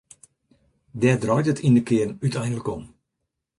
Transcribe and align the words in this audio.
Dêr 1.01 1.17
draait 1.21 1.49
it 1.51 1.63
yn 1.67 1.77
de 1.77 1.83
kearn 1.89 2.17
úteinlik 2.25 2.67
om. 2.75 2.83